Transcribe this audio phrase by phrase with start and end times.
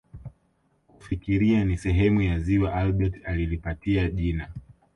[0.87, 4.49] Kufikiria ni sehemu ya ziwa Albert alilipatia jina